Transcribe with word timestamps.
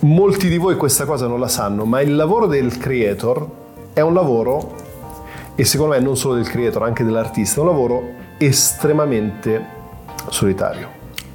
Molti 0.00 0.48
di 0.48 0.58
voi 0.58 0.76
questa 0.76 1.04
cosa 1.04 1.26
non 1.26 1.40
la 1.40 1.48
sanno, 1.48 1.84
ma 1.84 2.00
il 2.00 2.14
lavoro 2.14 2.46
del 2.46 2.78
creator 2.78 3.46
è 3.92 4.00
un 4.00 4.14
lavoro, 4.14 4.74
e 5.56 5.64
secondo 5.64 5.94
me 5.94 6.00
non 6.00 6.16
solo 6.16 6.34
del 6.34 6.48
creator, 6.48 6.84
anche 6.84 7.02
dell'artista, 7.02 7.56
è 7.56 7.60
un 7.64 7.66
lavoro 7.70 8.02
estremamente 8.38 9.60
solitario. 10.28 10.88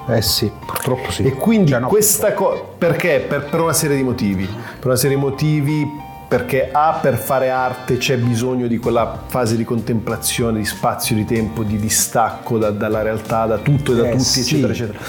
Eh 0.08 0.22
sì, 0.22 0.50
purtroppo 0.66 1.12
sì. 1.12 1.24
E 1.24 1.34
quindi 1.34 1.72
Cioè, 1.72 1.82
no, 1.82 1.88
questa 1.88 2.34
cosa, 2.34 2.62
perché? 2.78 3.26
Per, 3.28 3.50
per 3.50 3.60
una 3.60 3.74
serie 3.74 3.98
di 3.98 4.04
motivi. 4.04 4.46
Per 4.46 4.86
una 4.86 4.96
serie 4.96 5.18
di 5.18 5.22
motivi 5.22 5.86
perché 6.26 6.70
A, 6.72 6.98
per 7.02 7.18
fare 7.18 7.50
arte 7.50 7.98
c'è 7.98 8.18
bisogno 8.18 8.68
di 8.68 8.78
quella 8.78 9.24
fase 9.28 9.56
di 9.58 9.64
contemplazione, 9.66 10.58
di 10.60 10.66
spazio, 10.66 11.16
di 11.16 11.26
tempo, 11.26 11.64
di 11.64 11.78
distacco 11.78 12.58
da- 12.58 12.72
dalla 12.72 13.02
realtà, 13.02 13.46
da 13.46 13.58
tutto 13.58 13.92
e 13.92 13.96
da 13.96 14.08
Eh, 14.08 14.12
tutti, 14.12 14.24
sì. 14.24 14.40
eccetera, 14.42 14.72
eccetera. 14.74 15.00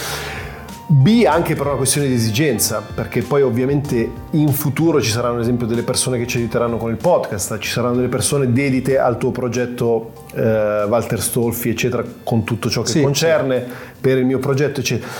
B 0.86 1.24
anche 1.26 1.54
per 1.54 1.66
una 1.66 1.76
questione 1.76 2.08
di 2.08 2.14
esigenza, 2.14 2.82
perché 2.94 3.22
poi 3.22 3.40
ovviamente 3.40 4.10
in 4.32 4.48
futuro 4.52 5.00
ci 5.00 5.10
saranno 5.10 5.36
ad 5.36 5.40
esempio 5.40 5.66
delle 5.66 5.82
persone 5.82 6.18
che 6.18 6.26
ci 6.26 6.36
aiuteranno 6.36 6.76
con 6.76 6.90
il 6.90 6.96
podcast, 6.96 7.58
ci 7.58 7.70
saranno 7.70 7.94
delle 7.96 8.08
persone 8.08 8.52
dedite 8.52 8.98
al 8.98 9.16
tuo 9.16 9.30
progetto 9.30 10.12
eh, 10.34 10.84
Walter 10.84 11.20
Stolfi, 11.20 11.70
eccetera, 11.70 12.04
con 12.22 12.44
tutto 12.44 12.68
ciò 12.68 12.82
che 12.82 12.90
Sì, 12.90 13.00
concerne, 13.02 13.64
per 13.98 14.18
il 14.18 14.26
mio 14.26 14.38
progetto, 14.38 14.80
eccetera. 14.80 15.10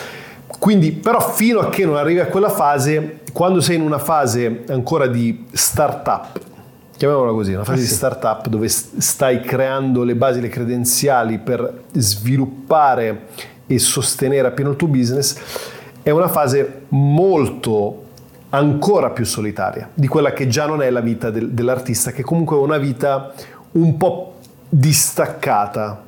Quindi, 0.46 0.92
però, 0.92 1.18
fino 1.20 1.60
a 1.60 1.70
che 1.70 1.86
non 1.86 1.96
arrivi 1.96 2.20
a 2.20 2.26
quella 2.26 2.50
fase, 2.50 3.20
quando 3.32 3.60
sei 3.62 3.76
in 3.76 3.82
una 3.82 3.98
fase 3.98 4.64
ancora 4.68 5.06
di 5.06 5.46
startup, 5.50 6.38
chiamiamola 6.96 7.32
così, 7.32 7.54
una 7.54 7.64
fase 7.64 7.78
Eh 7.78 7.82
di 7.82 7.88
sì. 7.88 7.94
startup 7.94 8.46
dove 8.48 8.68
stai 8.68 9.40
creando 9.40 10.04
le 10.04 10.14
basi, 10.14 10.40
le 10.42 10.48
credenziali 10.50 11.38
per 11.38 11.84
sviluppare 11.92 13.52
e 13.66 13.78
sostenere 13.78 14.48
appieno 14.48 14.70
il 14.70 14.76
tuo 14.76 14.88
business, 14.88 15.36
è 16.02 16.10
una 16.10 16.28
fase 16.28 16.82
molto 16.88 18.02
ancora 18.50 19.10
più 19.10 19.24
solitaria 19.24 19.90
di 19.92 20.06
quella 20.06 20.32
che 20.32 20.46
già 20.46 20.66
non 20.66 20.80
è 20.82 20.90
la 20.90 21.00
vita 21.00 21.30
del- 21.30 21.50
dell'artista, 21.50 22.12
che 22.12 22.22
comunque 22.22 22.56
è 22.56 22.60
una 22.60 22.78
vita 22.78 23.32
un 23.72 23.96
po' 23.96 24.34
distaccata 24.68 26.02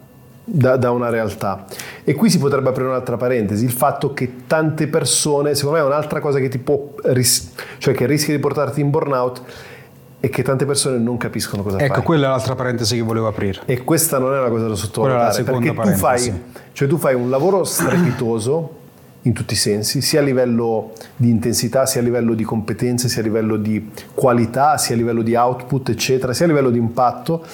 da, 0.45 0.77
da 0.77 0.91
una 0.93 1.09
realtà. 1.11 1.65
E 2.05 2.15
qui 2.15 2.31
si 2.31 2.39
potrebbe 2.39 2.69
aprire 2.69 2.89
un'altra 2.89 3.17
parentesi, 3.17 3.65
il 3.65 3.73
fatto 3.73 4.13
che 4.13 4.47
tante 4.47 4.87
persone, 4.87 5.55
secondo 5.57 5.79
me 5.79 5.83
è 5.83 5.87
un'altra 5.87 6.21
cosa 6.21 6.39
che 6.39 6.49
ti 6.49 6.59
può, 6.59 6.93
ris- 7.05 7.53
cioè 7.79 7.95
che 7.95 8.07
rischia 8.07 8.35
di 8.35 8.41
portarti 8.41 8.81
in 8.81 8.91
burnout, 8.91 9.43
è 10.27 10.31
che 10.31 10.43
tante 10.43 10.65
persone 10.65 10.99
non 10.99 11.17
capiscono 11.17 11.63
cosa 11.63 11.79
Ecco, 11.79 11.95
fai. 11.95 12.03
quella 12.03 12.27
è 12.27 12.29
l'altra 12.31 12.55
parentesi 12.55 12.97
che 12.97 13.03
volevo 13.03 13.27
aprire. 13.29 13.61
E 13.65 13.83
questa 13.83 14.19
non 14.19 14.35
è 14.35 14.39
una 14.39 14.49
cosa 14.49 14.69
da 14.69 14.75
sottovalutare, 14.75 15.27
la 15.27 15.33
seconda 15.33 15.73
perché 15.73 15.93
tu 15.93 15.99
fai, 15.99 16.43
cioè 16.73 16.89
tu 16.89 16.97
fai 16.97 17.15
un 17.15 17.31
lavoro 17.31 17.65
strepitoso 17.65 18.85
in 19.23 19.33
tutti 19.33 19.55
i 19.55 19.57
sensi, 19.57 20.01
sia 20.01 20.21
a 20.21 20.23
livello 20.23 20.93
di 21.17 21.31
intensità, 21.31 21.85
sia 21.85 22.01
a 22.01 22.05
livello 22.05 22.35
di 22.35 22.45
competenze, 22.45 23.09
sia 23.09 23.23
a 23.23 23.25
livello 23.25 23.57
di 23.57 23.91
qualità, 24.15 24.79
sia 24.79 24.95
a 24.95 24.99
livello 24.99 25.23
di 25.23 25.35
output, 25.35 25.89
eccetera, 25.91 26.33
sia 26.33 26.45
a 26.45 26.49
livello 26.49 26.71
di 26.71 26.79
impatto. 26.79 27.45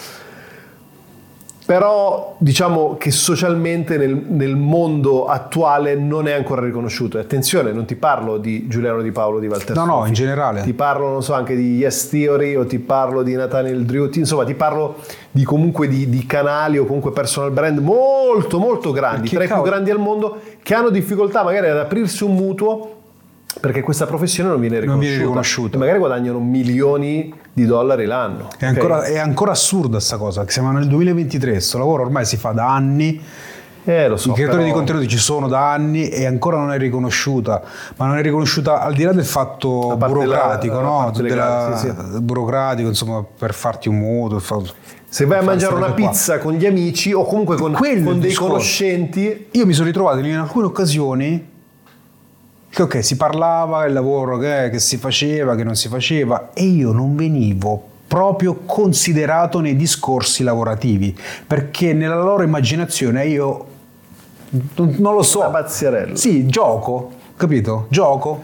Però 1.73 2.35
diciamo 2.37 2.97
che 2.99 3.11
socialmente 3.11 3.97
nel, 3.97 4.15
nel 4.15 4.57
mondo 4.57 5.25
attuale 5.25 5.95
non 5.95 6.29
è 6.29 6.33
ancora 6.33 6.61
riconosciuto. 6.61 7.17
E 7.17 7.23
attenzione, 7.23 7.73
non 7.73 7.87
ti 7.87 7.95
parlo 7.95 8.37
di 8.37 8.69
Giuliano 8.69 9.01
Di 9.01 9.11
Paolo 9.11 9.39
di 9.39 9.47
Walter 9.47 9.75
No, 9.75 9.87
no, 9.87 9.93
Soffi. 9.95 10.09
in 10.09 10.13
generale. 10.13 10.61
Ti 10.61 10.75
parlo, 10.75 11.09
non 11.09 11.23
so, 11.23 11.33
anche 11.33 11.57
di 11.57 11.79
Yes 11.79 12.11
Theory 12.11 12.57
o 12.57 12.67
ti 12.67 12.79
parlo 12.79 13.23
di 13.23 13.33
Nathaniel 13.33 13.87
Drew, 13.87 14.11
ti- 14.11 14.19
insomma 14.19 14.45
ti 14.45 14.53
parlo 14.53 14.97
di 15.31 15.45
comunque 15.45 15.89
di, 15.89 16.11
di 16.11 16.27
canali 16.27 16.77
o 16.77 16.85
comunque 16.85 17.11
personal 17.11 17.51
brand 17.53 17.79
molto 17.79 18.59
molto 18.59 18.93
grandi, 18.93 19.31
tra 19.31 19.43
i 19.45 19.47
più 19.49 19.63
grandi 19.63 19.91
al 19.91 19.99
mondo, 19.99 20.41
che 20.63 20.75
hanno 20.75 20.91
difficoltà 20.91 21.43
magari 21.43 21.71
ad 21.71 21.79
aprirsi 21.79 22.23
un 22.23 22.35
mutuo 22.35 23.02
perché 23.63 23.81
questa 23.81 24.07
professione 24.07 24.49
non 24.51 24.59
viene 24.59 24.75
Non 24.75 24.83
riconosciuta. 24.85 25.09
viene 25.09 25.23
riconosciuta. 25.23 25.79
Magari 25.79 25.99
guadagnano 25.99 26.41
milioni 26.41 27.33
di 27.53 27.65
dollari 27.65 28.07
l'anno. 28.07 28.49
È 28.51 28.55
ok? 28.57 28.63
ancora, 28.65 29.03
è 29.05 29.19
ancora 29.19 29.53
assurda 29.53 30.01
sta 30.01 30.17
cosa, 30.17 30.45
siamo 30.49 30.73
nel 30.73 30.89
2023, 30.89 31.53
questo 31.53 31.79
lavoro 31.79 32.03
ormai 32.03 32.25
si 32.25 32.37
fa 32.37 32.51
da 32.51 32.75
anni, 32.75 33.23
Eh, 33.85 34.07
lo 34.09 34.17
so, 34.17 34.31
i 34.31 34.33
creatori 34.35 34.63
però- 34.63 34.73
di 34.73 34.77
contenuti 34.77 35.09
ci 35.09 35.17
sono 35.19 35.47
da 35.49 35.73
anni 35.73 36.09
e 36.09 36.25
ancora 36.27 36.57
non 36.57 36.73
è 36.73 36.79
riconosciuta, 36.79 37.63
ma 37.97 38.07
non 38.07 38.17
è 38.19 38.23
riconosciuta 38.23 38.81
al 38.81 38.95
di 38.95 39.05
là 39.05 39.13
del 39.13 39.25
fatto 39.25 39.97
burocratico, 39.97 40.77
della- 40.77 40.89
la 40.89 41.03
no? 41.05 41.11
Della- 41.13 41.29
legale, 41.29 41.77
sì, 41.77 42.21
burocratico, 42.21 42.89
insomma, 42.89 43.25
per 43.39 43.55
farti 43.55 43.89
un 43.89 44.29
per 44.29 44.41
far- 44.41 44.73
Se 45.09 45.25
vai 45.27 45.39
a 45.39 45.43
mangiare 45.43 45.75
una 45.75 45.87
qua. 45.87 45.95
pizza 45.95 46.39
con 46.39 46.55
gli 46.55 46.65
amici 46.67 47.13
o 47.13 47.25
comunque 47.25 47.57
con, 47.57 47.73
con 47.73 47.83
dei 48.21 48.29
discorso. 48.31 48.53
conoscenti, 48.55 49.47
Io 49.53 49.67
mi 49.67 49.73
sono 49.73 49.87
ritrovato 49.87 50.19
in 50.19 50.37
alcune 50.37 50.67
occasioni 50.67 51.51
che 52.75 52.83
ok, 52.83 53.05
si 53.05 53.17
parlava 53.17 53.83
del 53.83 53.93
lavoro 53.93 54.39
che, 54.39 54.71
che 54.73 54.79
si 54.79 54.97
faceva, 54.97 55.55
che 55.55 55.63
non 55.63 55.75
si 55.77 55.89
faceva 55.89 56.53
e 56.55 56.63
io 56.63 56.91
non 56.93 57.15
venivo 57.15 57.89
proprio 58.09 58.61
considerato 58.65 59.61
nei 59.61 59.77
discorsi 59.77 60.43
lavorativi 60.43 61.15
perché 61.47 61.93
nella 61.93 62.17
loro 62.23 62.43
immaginazione 62.43 63.27
io 63.27 63.67
non, 64.77 64.95
non 64.99 65.15
lo 65.15 65.23
so. 65.23 65.41
Una 65.41 65.49
pazzerella. 65.51 66.17
Sì, 66.17 66.47
gioco, 66.47 67.13
capito? 67.37 67.87
Gioco. 67.91 68.41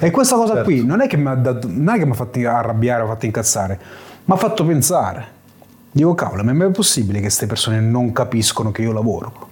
E 0.00 0.10
questa 0.10 0.34
cosa 0.34 0.54
Certo. 0.54 0.64
qui 0.68 0.84
non 0.84 1.00
è 1.00 1.06
che 1.06 1.16
mi 1.16 1.28
ha 1.28 1.34
dato- 1.34 1.68
non 1.70 1.94
è 1.94 1.98
che 1.98 2.04
mi 2.06 2.12
ha 2.12 2.14
fatto 2.14 2.38
arrabbiare 2.48 3.02
o 3.04 3.06
fatto 3.06 3.26
incazzare, 3.26 3.78
mi 4.24 4.34
ha 4.34 4.36
fatto 4.36 4.64
pensare. 4.64 5.38
Dico, 5.92 6.14
cavolo, 6.16 6.42
ma 6.42 6.50
è 6.50 6.54
mai 6.54 6.70
possibile 6.72 7.18
che 7.18 7.24
queste 7.26 7.46
persone 7.46 7.80
non 7.80 8.12
capiscono 8.12 8.72
che 8.72 8.82
io 8.82 8.92
lavoro? 8.92 9.48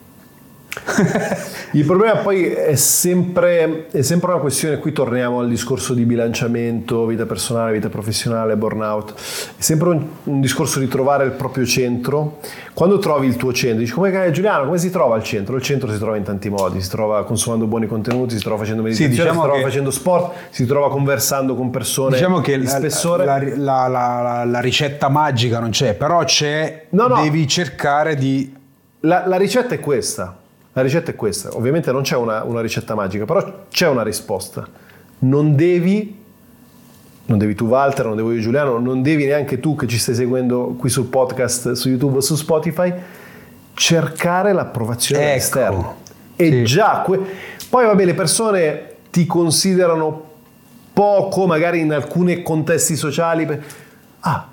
Il 1.73 1.85
problema 1.85 2.17
poi 2.19 2.45
è 2.47 2.75
sempre, 2.77 3.87
è 3.91 4.03
sempre 4.03 4.31
una 4.33 4.41
questione, 4.41 4.79
qui 4.79 4.93
torniamo 4.93 5.41
al 5.41 5.49
discorso 5.49 5.93
di 5.95 6.05
bilanciamento, 6.05 7.05
vita 7.07 7.27
personale, 7.27 7.73
vita 7.73 7.89
professionale, 7.89 8.57
burnout, 8.57 9.13
è 9.13 9.61
sempre 9.63 9.89
un, 9.91 10.07
un 10.25 10.41
discorso 10.41 10.79
di 10.79 10.89
trovare 10.89 11.25
il 11.25 11.33
proprio 11.33 11.65
centro. 11.67 12.39
Quando 12.75 12.99
trovi 12.99 13.27
il 13.27 13.37
tuo 13.37 13.53
centro, 13.53 13.81
dici 13.81 13.93
come 13.93 14.25
eh, 14.27 14.31
Giuliano, 14.31 14.65
come 14.67 14.79
si 14.79 14.91
trova 14.91 15.17
il 15.17 15.23
centro? 15.23 15.57
Il 15.57 15.63
centro 15.63 15.91
si 15.91 15.99
trova 15.99 16.17
in 16.17 16.23
tanti 16.23 16.49
modi, 16.49 16.81
si 16.81 16.89
trova 16.89 17.25
consumando 17.25 17.67
buoni 17.67 17.87
contenuti, 17.87 18.37
si 18.37 18.43
trova 18.43 18.59
facendo 18.59 18.83
meditazione, 18.83 19.15
diciamo 19.15 19.41
si 19.43 19.47
trova 19.49 19.63
facendo 19.63 19.91
sport, 19.91 20.35
si 20.51 20.65
trova 20.67 20.91
conversando 20.91 21.55
con 21.55 21.71
persone 21.71 22.15
Diciamo 22.17 22.41
che 22.41 22.57
la, 22.57 22.69
spessore. 22.69 23.25
la- 23.25 23.39
la- 23.43 23.89
la- 23.89 24.21
la- 24.23 24.45
la 24.45 24.61
ricetta 24.61 25.09
magica 25.09 25.59
non 25.59 25.71
c'è, 25.71 25.95
però 25.95 26.23
c'è, 26.25 26.87
No, 26.91 27.09
no. 27.09 27.23
devi 27.23 27.47
cercare 27.49 28.15
di... 28.15 28.55
La, 29.01 29.25
la 29.27 29.37
ricetta 29.37 29.75
è 29.75 29.81
questa. 29.81 30.37
La 30.79 30.85
ricetta 30.85 31.11
è 31.11 31.17
questa. 31.17 31.49
Ovviamente 31.57 31.91
non 31.91 32.03
c'è 32.03 32.15
una, 32.15 32.45
una 32.45 32.61
ricetta 32.61 32.95
magica, 32.95 33.25
però 33.25 33.65
c'è 33.69 33.89
una 33.89 34.05
risposta. 34.05 34.65
Non 35.21 35.57
devi, 35.57 36.17
non 37.25 37.37
devi 37.37 37.57
tu 37.57 37.67
Walter, 37.67 38.07
non 38.07 38.15
devo 38.15 38.31
io 38.31 38.41
Giuliano, 38.41 38.79
non 38.79 39.03
devi 39.03 39.25
neanche 39.27 39.59
tu 39.59 39.75
che 39.75 39.89
ci 39.89 39.99
stai 39.99 40.15
seguendo 40.15 40.77
qui 40.79 40.89
sul 40.89 41.07
podcast, 41.07 41.73
su 41.73 41.89
YouTube 41.89 42.19
o 42.19 42.21
su 42.21 42.37
Spotify, 42.37 42.95
cercare 43.75 44.53
l'approvazione 44.53 45.25
Ecco. 45.31 45.37
esterna. 45.37 45.95
E 46.37 46.49
Sì. 46.49 46.65
già, 46.65 47.03
que- 47.05 47.21
poi 47.69 47.85
vabbè, 47.87 48.05
le 48.05 48.15
persone 48.15 48.95
ti 49.11 49.27
considerano 49.27 50.27
poco, 50.93 51.47
magari 51.49 51.81
in 51.81 51.93
alcuni 51.93 52.43
contesti 52.45 52.95
sociali. 52.95 53.49
Ah, 54.21 54.47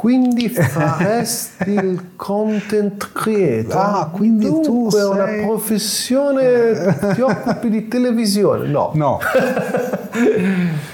quindi 0.00 0.48
faresti 0.48 1.68
il 1.76 2.12
content 2.16 3.12
creator? 3.12 3.76
Ah, 3.76 4.08
quindi 4.10 4.46
tu 4.46 4.62
Dunque 4.62 4.98
è 4.98 5.04
una 5.04 5.26
sei- 5.26 5.44
professione, 5.44 6.96
ti 7.12 7.20
occupi 7.20 7.68
di 7.68 7.86
televisione? 7.86 8.66
No. 8.66 8.92
No. 8.94 9.18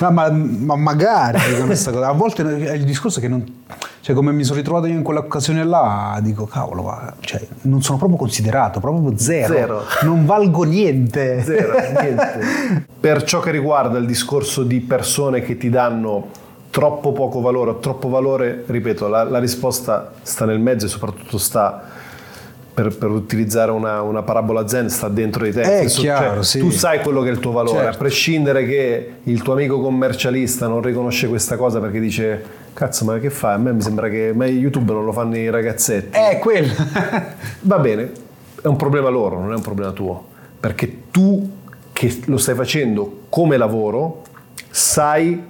No, 0.00 0.12
ma, 0.12 0.30
ma 0.30 0.76
magari 0.76 1.40
con 1.56 1.66
questa 1.66 1.90
cosa. 1.90 2.06
A 2.06 2.12
volte 2.12 2.44
è 2.44 2.72
il 2.74 2.84
discorso 2.84 3.18
è 3.18 3.22
che 3.22 3.26
non. 3.26 3.44
Cioè, 4.00 4.14
come 4.14 4.30
mi 4.30 4.44
sono 4.44 4.58
ritrovato 4.58 4.86
io 4.86 4.94
in 4.94 5.02
quell'occasione 5.02 5.64
là, 5.64 6.20
dico, 6.22 6.46
cavolo, 6.46 6.82
ma, 6.84 7.14
cioè, 7.18 7.44
non 7.62 7.82
sono 7.82 7.98
proprio 7.98 8.16
considerato, 8.16 8.78
proprio 8.78 9.18
zero. 9.18 9.54
Zero. 9.54 9.82
Non 10.02 10.24
valgo 10.24 10.62
niente. 10.62 11.42
Zero, 11.42 11.72
niente. 12.00 12.86
Per 13.00 13.24
ciò 13.24 13.40
che 13.40 13.50
riguarda 13.50 13.98
il 13.98 14.06
discorso 14.06 14.62
di 14.62 14.78
persone 14.78 15.42
che 15.42 15.56
ti 15.56 15.68
danno 15.68 16.46
troppo 16.70 17.12
poco 17.12 17.40
valore 17.40 17.70
o 17.70 17.78
troppo 17.78 18.08
valore, 18.08 18.64
ripeto, 18.66 19.08
la, 19.08 19.24
la 19.24 19.38
risposta 19.38 20.12
sta 20.22 20.44
nel 20.44 20.60
mezzo 20.60 20.86
e 20.86 20.88
soprattutto 20.88 21.38
sta, 21.38 21.82
per, 22.74 22.96
per 22.96 23.10
utilizzare 23.10 23.70
una, 23.70 24.02
una 24.02 24.22
parabola 24.22 24.68
zen, 24.68 24.88
sta 24.90 25.08
dentro 25.08 25.44
di 25.44 25.52
te. 25.52 25.62
È 25.62 25.66
Nel 25.66 25.78
senso, 25.78 26.00
chiaro, 26.02 26.42
sì. 26.42 26.58
Tu 26.60 26.70
sai 26.70 27.00
quello 27.00 27.22
che 27.22 27.28
è 27.28 27.32
il 27.32 27.38
tuo 27.40 27.52
valore, 27.52 27.78
Certo. 27.78 27.94
a 27.94 27.98
prescindere 27.98 28.66
che 28.66 29.12
il 29.22 29.42
tuo 29.42 29.54
amico 29.54 29.80
commercialista 29.80 30.66
non 30.68 30.82
riconosce 30.82 31.26
questa 31.28 31.56
cosa 31.56 31.80
perché 31.80 32.00
dice, 32.00 32.44
cazzo 32.74 33.04
ma 33.04 33.18
che 33.18 33.30
fai? 33.30 33.54
A 33.54 33.58
me 33.58 33.72
mi 33.72 33.80
sembra 33.80 34.08
che 34.08 34.32
ma 34.34 34.46
YouTube 34.46 34.92
non 34.92 35.04
lo 35.04 35.12
fanno 35.12 35.36
i 35.36 35.50
ragazzetti. 35.50 36.16
È 36.16 36.38
quello. 36.38 36.72
Va 37.62 37.78
bene, 37.78 38.12
è 38.62 38.66
un 38.66 38.76
problema 38.76 39.08
loro, 39.08 39.40
non 39.40 39.52
è 39.52 39.56
un 39.56 39.62
problema 39.62 39.90
tuo, 39.92 40.24
perché 40.60 41.10
tu 41.10 41.56
che 41.92 42.20
lo 42.26 42.36
stai 42.36 42.54
facendo 42.54 43.22
come 43.28 43.56
lavoro 43.56 44.22
sai 44.70 45.42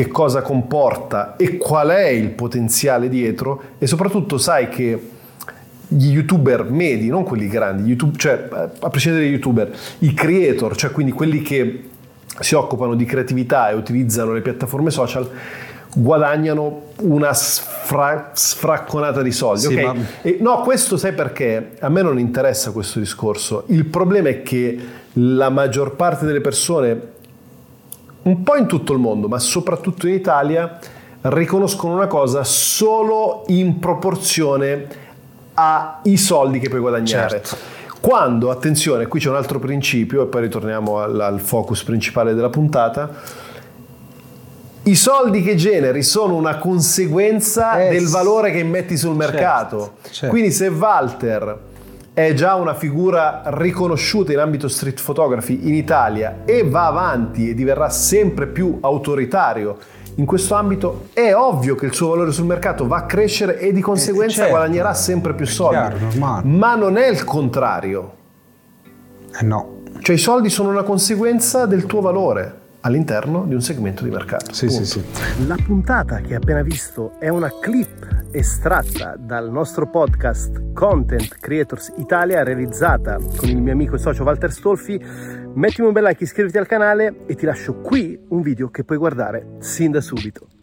che 0.00 0.08
cosa 0.08 0.40
comporta 0.40 1.36
e 1.36 1.58
qual 1.58 1.88
è 1.90 2.08
il 2.08 2.30
potenziale 2.30 3.10
dietro 3.10 3.62
e 3.78 3.86
soprattutto 3.86 4.38
sai 4.38 4.70
che 4.70 4.98
gli 5.88 6.12
youtuber 6.12 6.70
medi, 6.70 7.08
non 7.08 7.22
quelli 7.22 7.48
grandi, 7.48 7.82
YouTube, 7.86 8.16
cioè 8.16 8.48
a 8.50 8.88
prescindere 8.88 9.24
dagli 9.24 9.34
youtuber, 9.34 9.70
i 9.98 10.14
creator, 10.14 10.74
cioè 10.74 10.90
quindi 10.90 11.12
quelli 11.12 11.42
che 11.42 11.84
si 12.38 12.54
occupano 12.54 12.94
di 12.94 13.04
creatività 13.04 13.68
e 13.68 13.74
utilizzano 13.74 14.32
le 14.32 14.40
piattaforme 14.40 14.90
social 14.90 15.28
guadagnano 15.92 16.82
una 17.00 17.34
sfra- 17.34 18.30
sfracconata 18.32 19.20
di 19.20 19.32
soldi. 19.32 19.60
Sì, 19.60 19.74
ok? 19.74 19.82
ma- 19.84 19.94
E 20.22 20.38
no, 20.40 20.60
questo 20.62 20.96
sai 20.96 21.12
perché? 21.12 21.72
A 21.80 21.90
me 21.90 22.00
non 22.00 22.18
interessa 22.18 22.70
questo 22.70 23.00
discorso. 23.00 23.64
Il 23.66 23.84
problema 23.84 24.28
è 24.30 24.42
che 24.42 24.78
la 25.14 25.50
maggior 25.50 25.96
parte 25.96 26.24
delle 26.24 26.40
persone, 26.40 26.98
un 28.30 28.42
po' 28.42 28.56
in 28.56 28.66
tutto 28.66 28.92
il 28.92 28.98
mondo, 28.98 29.28
ma 29.28 29.38
soprattutto 29.38 30.06
in 30.06 30.14
Italia, 30.14 30.78
riconoscono 31.22 31.94
una 31.94 32.06
cosa 32.06 32.44
solo 32.44 33.44
in 33.48 33.78
proporzione 33.78 34.86
ai 35.54 36.16
soldi 36.16 36.58
che 36.58 36.68
puoi 36.68 36.80
guadagnare. 36.80 37.28
Certo. 37.42 37.56
Quando, 38.00 38.50
attenzione, 38.50 39.06
qui 39.06 39.20
c'è 39.20 39.28
un 39.28 39.36
altro 39.36 39.58
principio 39.58 40.22
e 40.22 40.26
poi 40.26 40.42
ritorniamo 40.42 41.00
al, 41.00 41.20
al 41.20 41.40
focus 41.40 41.82
principale 41.84 42.32
della 42.32 42.48
puntata. 42.48 43.10
I 44.84 44.94
soldi 44.94 45.42
che 45.42 45.56
generi 45.56 46.02
sono 46.02 46.34
una 46.36 46.56
conseguenza 46.56 47.78
Eh, 47.78 47.90
del 47.90 48.08
valore 48.08 48.50
che 48.52 48.64
metti 48.64 48.96
sul 48.96 49.14
mercato. 49.14 49.96
certo. 50.10 50.28
Quindi 50.28 50.50
se 50.50 50.68
Walter 50.68 51.58
è 52.26 52.34
già 52.34 52.54
una 52.54 52.74
figura 52.74 53.42
riconosciuta 53.46 54.32
in 54.32 54.38
ambito 54.38 54.68
street 54.68 55.02
photography 55.02 55.68
in 55.68 55.74
Italia 55.74 56.42
e 56.44 56.64
va 56.68 56.86
avanti 56.86 57.50
e 57.50 57.54
diverrà 57.54 57.88
sempre 57.88 58.46
più 58.46 58.78
autoritario 58.80 59.76
in 60.16 60.26
questo 60.26 60.54
ambito, 60.54 61.08
è 61.14 61.32
ovvio 61.34 61.74
che 61.74 61.86
il 61.86 61.94
suo 61.94 62.08
valore 62.08 62.30
sul 62.32 62.44
mercato 62.44 62.86
va 62.86 62.98
a 62.98 63.06
crescere 63.06 63.58
e 63.58 63.72
di 63.72 63.80
conseguenza 63.80 64.42
certo. 64.42 64.50
guadagnerà 64.50 64.92
sempre 64.92 65.34
più 65.34 65.46
soldi. 65.46 65.76
chiaro. 65.76 66.42
Ma 66.44 66.74
non 66.74 66.98
è 66.98 67.08
il 67.08 67.24
contrario. 67.24 68.14
Eh 69.40 69.44
no. 69.44 69.78
Cioè 70.00 70.14
i 70.14 70.18
soldi 70.18 70.50
sono 70.50 70.68
una 70.70 70.82
conseguenza 70.82 71.64
del 71.64 71.86
tuo 71.86 72.00
valore 72.00 72.58
all'interno 72.80 73.44
di 73.44 73.54
un 73.54 73.62
segmento 73.62 74.04
di 74.04 74.10
mercato. 74.10 74.52
Sì, 74.52 74.68
sì, 74.68 74.84
sì. 74.84 75.02
La 75.46 75.56
puntata 75.64 76.16
che 76.16 76.28
hai 76.28 76.34
appena 76.34 76.62
visto 76.62 77.12
è 77.18 77.28
una 77.28 77.50
clip 77.60 78.19
estratta 78.32 79.16
dal 79.16 79.50
nostro 79.50 79.88
podcast 79.88 80.72
Content 80.72 81.38
Creators 81.38 81.92
Italia 81.96 82.44
realizzata 82.44 83.16
con 83.36 83.48
il 83.48 83.60
mio 83.60 83.72
amico 83.72 83.96
e 83.96 83.98
socio 83.98 84.22
Walter 84.22 84.52
Stolfi. 84.52 85.00
Mettimi 85.54 85.88
un 85.88 85.92
bel 85.92 86.04
like, 86.04 86.22
iscriviti 86.22 86.58
al 86.58 86.66
canale 86.66 87.24
e 87.26 87.34
ti 87.34 87.44
lascio 87.44 87.80
qui 87.80 88.18
un 88.28 88.40
video 88.42 88.68
che 88.70 88.84
puoi 88.84 88.98
guardare 88.98 89.56
sin 89.58 89.90
da 89.90 90.00
subito. 90.00 90.59